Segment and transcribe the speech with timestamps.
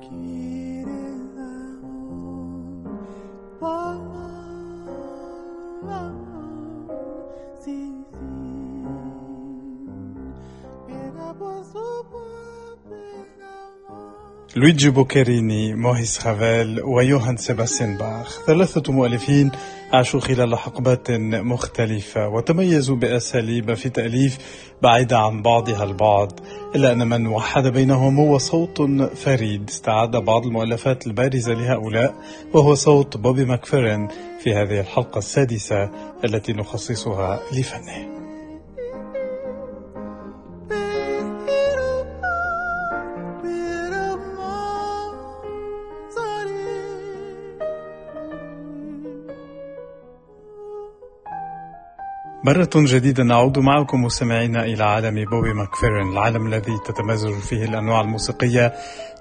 [0.00, 0.41] Keep
[14.62, 18.44] لويجي بوكيريني موهيس خافيل ويوهان سيباستيان باخ.
[18.46, 19.50] ثلاثة مؤلفين
[19.92, 24.38] عاشوا خلال حقبات مختلفة وتميزوا بأساليب في تأليف
[24.82, 26.40] بعيدة عن بعضها البعض
[26.74, 28.82] إلا أن من وحد بينهم هو صوت
[29.16, 29.68] فريد.
[29.68, 32.14] استعاد بعض المؤلفات البارزة لهؤلاء
[32.54, 34.08] وهو صوت بوبي ماكفيرن
[34.42, 35.90] في هذه الحلقة السادسة
[36.24, 38.11] التي نخصصها لفنه.
[52.44, 58.72] مرة جديدة نعود معكم مستمعينا إلى عالم بوبي ماكفيرن العالم الذي تتمازج فيه الأنواع الموسيقية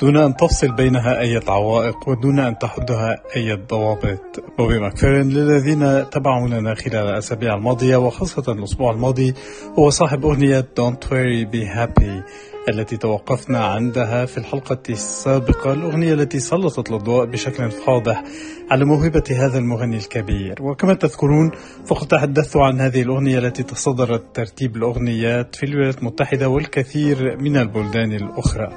[0.00, 6.74] دون أن تفصل بينها أي عوائق ودون أن تحدها أي ضوابط بوبي ماكفيرن للذين تابعوننا
[6.74, 9.34] خلال الأسابيع الماضية وخاصة الأسبوع الماضي
[9.78, 12.22] هو صاحب أغنية Don't Worry Be Happy
[12.68, 18.24] التي توقفنا عندها في الحلقة السابقة الأغنية التي سلطت الأضواء بشكل فاضح
[18.70, 20.62] على موهبة هذا المغني الكبير.
[20.62, 21.50] وكما تذكرون
[21.86, 28.12] فقد تحدثت عن هذه الأغنية التي تصدرت ترتيب الأغنيات في الولايات المتحدة والكثير من البلدان
[28.12, 28.68] الأخرى.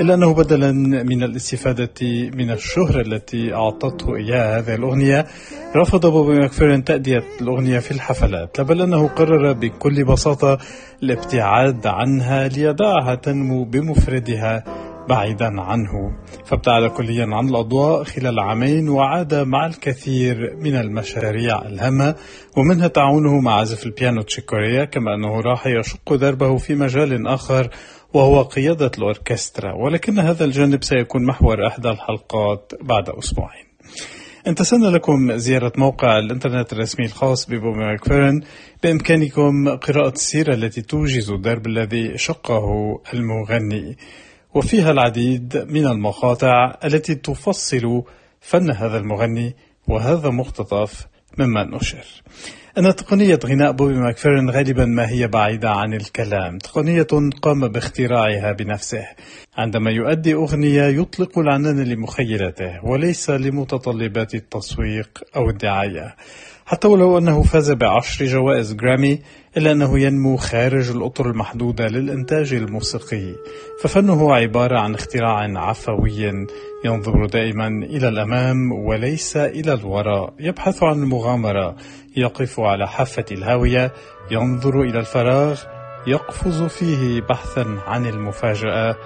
[0.00, 1.90] إلا أنه بدلا من الاستفادة
[2.34, 5.26] من الشهرة التي أعطته إياها هذه الأغنية
[5.76, 8.60] رفض بوبي ماكفيرن تأدية الأغنية في الحفلات.
[8.60, 10.58] بل أنه قرر بكل بساطة
[11.02, 14.64] الابتعاد عنها ليدعها تنمو بمفردها
[15.08, 16.12] بعيدا عنه.
[16.44, 22.14] فابتعد كليا عن الأضواء خلال عامين وعاد مع الكثير من المشاريع الهامة
[22.56, 27.68] ومنها تعاونه مع عازف البيانو تشيك كوريا كما أنه راح يشق دربه في مجال آخر
[28.14, 33.64] وهو قيادة الأوركسترا ولكن هذا الجانب سيكون محور إحدى الحلقات بعد أسبوعين.
[34.46, 38.40] إن تسنى لكم زيارة موقع الإنترنت الرسمي الخاص ببوبي ماكفيرن.
[38.82, 42.64] بإمكانكم قراءة السيرة التي توجز الدرب الذي شقه
[43.14, 43.96] المغني.
[44.54, 48.02] وفيها العديد من المقاطع التي تفصل
[48.40, 49.56] فن هذا المغني
[49.88, 51.06] وهذا مقتطف
[51.38, 52.22] مما نشر
[52.78, 56.58] أن تقنية غناء بوبي ماكفيرن غالبا ما هي بعيدة عن الكلام.
[56.58, 57.06] تقنية
[57.42, 59.06] قام باختراعها بنفسه.
[59.56, 66.16] عندما يؤدي أغنية يطلق العنان لمخيلته وليس لمتطلبات التسويق أو الدعاية.
[66.68, 69.18] حتى ولو أنه فاز بعشر جوائز جرامي
[69.56, 73.34] إلا أنه ينمو خارج الأطر المحدودة للإنتاج الموسيقي.
[73.82, 76.46] ففنه عبارة عن اختراع عفوي
[76.84, 81.76] ينظر دائما إلى الأمام وليس إلى الوراء يبحث عن المغامرة
[82.16, 83.92] يقف على حافة الهاوية.
[84.30, 85.62] ينظر إلى الفراغ.
[86.06, 88.96] يقفز فيه بحثا عن المفاجأة.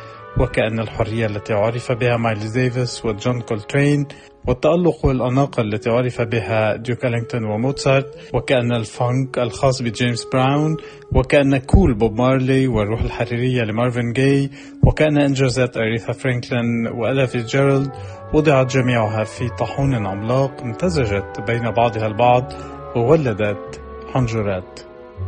[0.40, 4.06] وكأن الحرية التي عرف بها مايلز ديفيس وجون كولترين
[4.46, 10.76] والتألق والأناقة التي عرف بها ديوك ألينغتون وموتسارت وكأن الفانك الخاص بجيمس براون
[11.14, 14.50] وكأن cool بوب مارلي والروح الحريرية لمارفن جاي
[14.86, 17.90] وكأن إنجازات أريثا فرانكلين وإيلا فيتجيرالد
[18.34, 22.52] وضعت جميعها في طاحون عملاق امتزجت بين بعضها البعض
[22.96, 23.80] وولدت
[24.14, 24.80] حنجرة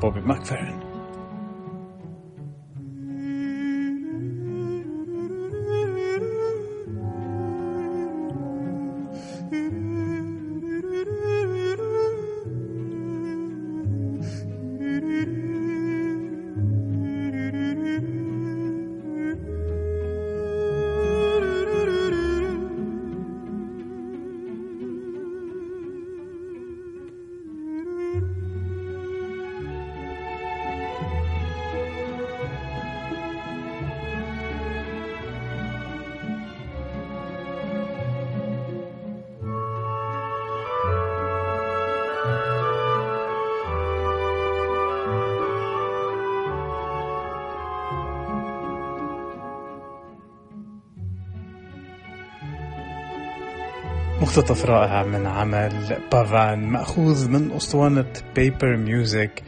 [0.02, 0.83] بوبي ماكفيرن
[54.24, 59.42] مقتطف رائع من عمل Pavane مأخوذ من أسطوانة Paper Music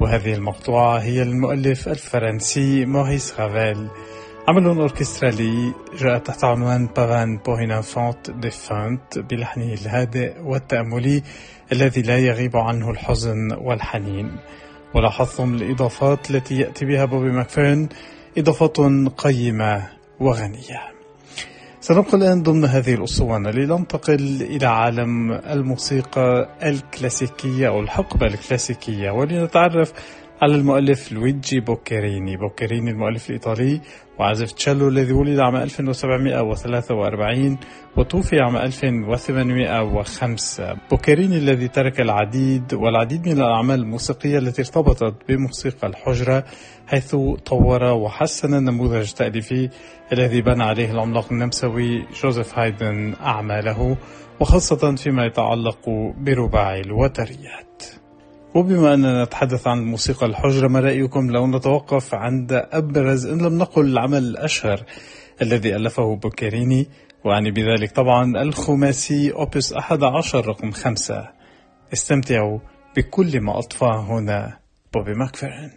[0.00, 3.88] وهذه المقطوعة هي للمؤلف الفرنسي موريس رافيل
[4.48, 11.22] عمل أوركسترالي جاء تحت عنوان Pavane pour une infante défunte بلحنه الهادئ والتأملي
[11.72, 14.36] الذي لا يغيب عنه الحزن والحنين.
[14.94, 17.88] ولاحظتم الإضافات التي يأتي بها بوبي ماكفيرن
[18.38, 18.76] إضافات
[19.16, 19.88] قيمة
[20.20, 21.01] وغنية.
[21.82, 29.92] سنبقى الآن ضمن هذه الأسطوانة لننتقل إلى عالم الموسيقى الكلاسيكية أو الحقبة الكلاسيكية ولنتعرف
[30.42, 32.36] على المؤلف لويجي بوكيريني.
[32.36, 33.80] بوكيريني المؤلف الإيطالي
[34.18, 37.58] وعازف تشيلو الذي ولد عام 1743
[37.96, 46.44] وتوفي عام 1805 بوكيريني الذي ترك العديد والعديد من الأعمال الموسيقية التي ارتبطت بموسيقى الحجرة
[46.86, 47.16] حيث
[47.46, 49.68] طور وحسن النموذج التأليفي
[50.12, 53.96] الذي بنى عليه العملاق النمساوي جوزيف هايدن أعماله
[54.40, 58.01] وخاصة فيما يتعلق برباعي الوتريات.
[58.54, 63.86] وبما أننا نتحدث عن الموسيقى الحجرة ما رأيكم لو نتوقف عند أبرز إن لم نقل
[63.86, 64.82] العمل الأشهر
[65.42, 66.86] الذي ألفه بوكيريني؟
[67.24, 71.28] وعني بذلك طبعا الخماسي أوبس 11 رقم 5
[71.92, 72.58] استمتعوا
[72.96, 74.58] بكل ما أطفى هنا.
[74.94, 75.70] بوبي ماكفيرن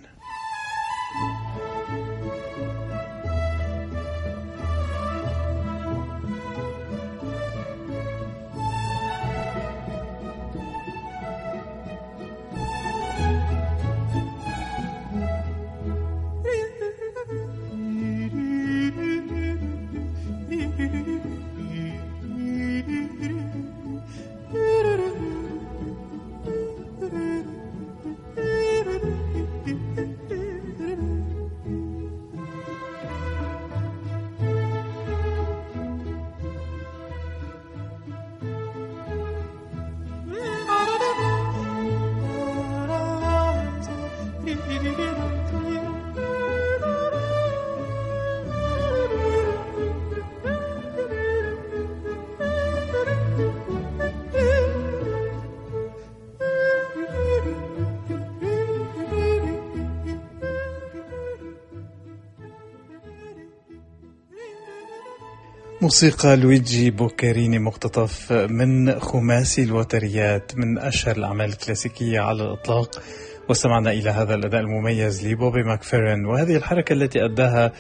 [65.86, 73.02] موسيقى لويجي بوكاريني مقتطف من خماسي الوتريات من أشهر الأعمال الكلاسيكية على الإطلاق.
[73.50, 76.26] واستمعنا إلى هذا الأداء المميز لبوبي ماكفيرن.
[76.26, 77.72] وهذه الحركة التي أداها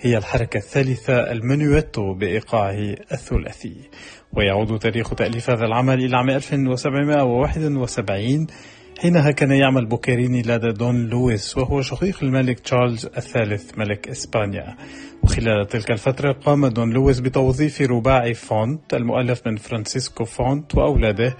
[0.00, 3.76] هي الحركة الثالثة المنويتو بإيقاعه الثلاثي.
[4.32, 8.46] ويعود تاريخ تأليف هذا العمل إلى عام 1771
[8.98, 14.76] حينها كان يعمل بوكيريني لدى دون لويس وهو شقيق الملك تشارلز الثالث ملك إسبانيا.
[15.22, 21.36] وخلال تلك الفترة قام دون لويس بتوظيف رباعي فونت المؤلف من فرانسيسكو فونت وأولاده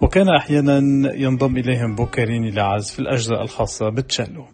[0.00, 0.78] وكان أحيانا
[1.14, 4.44] ينضم إليهم بوكاريني لعزف الأجزاء الخاصة بالتشيلو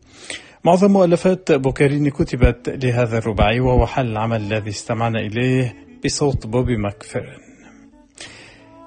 [0.64, 7.43] معظم مؤلفات بوكاريني كتبت لهذا الرباعي وهو حال العمل الذي استمعنا إليه بصوت بوبي ماكفيرن.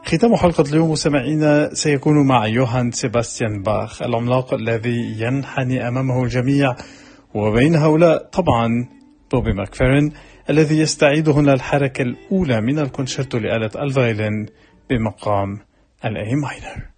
[0.08, 6.76] ختام حلقة اليوم مستمعينا سيكون مع يوهان سيباستيان باخ العملاق الذي ينحني أمامه الجميع
[7.34, 8.90] وبين هؤلاء طبعا
[9.32, 10.12] بوبي ماكفيرن
[10.50, 14.46] الذي يستعيد هنا الحركة الأولى من الكونشيرتو لآلة ال violin
[14.90, 15.60] بمقام
[16.06, 16.97] ال A minor.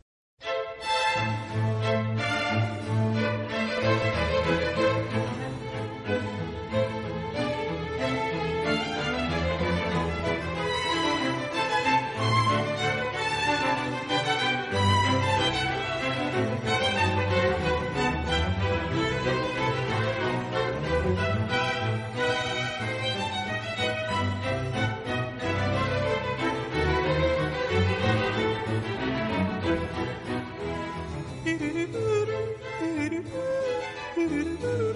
[34.30, 34.89] do do do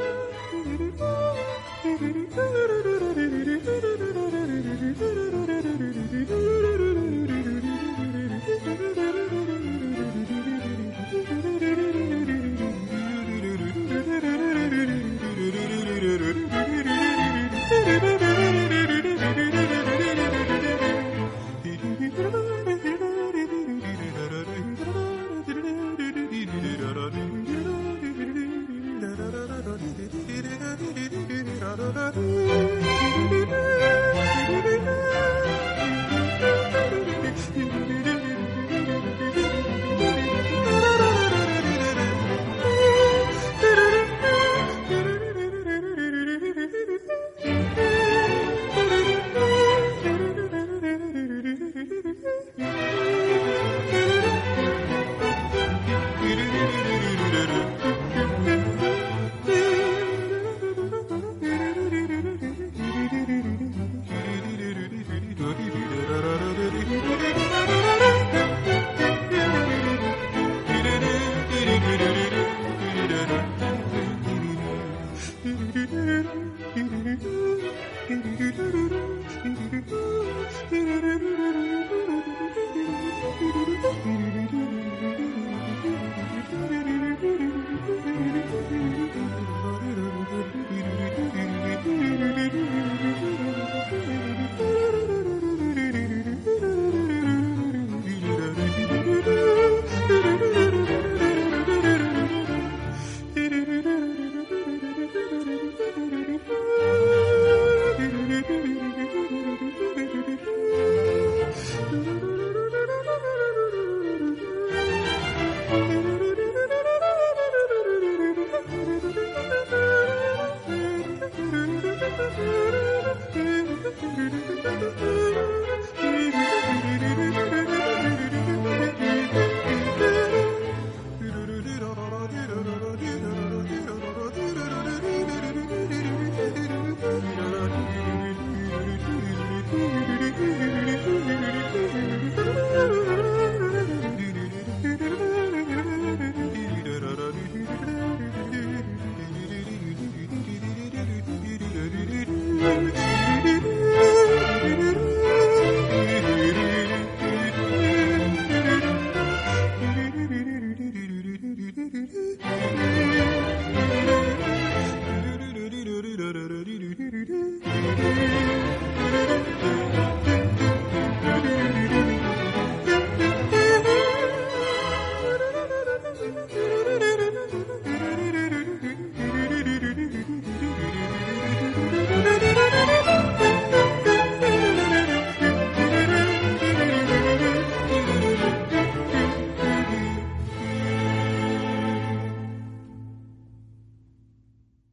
[152.64, 152.93] you.